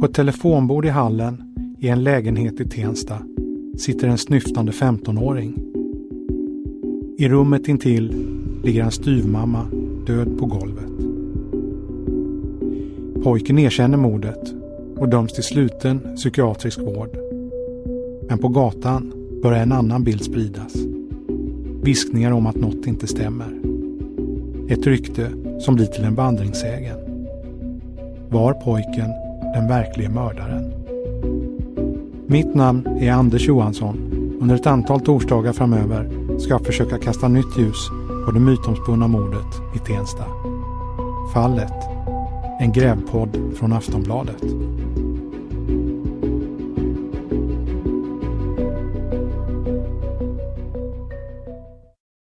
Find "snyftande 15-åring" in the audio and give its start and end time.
4.18-5.58